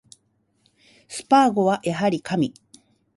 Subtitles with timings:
[1.07, 2.55] スパーゴはやはり神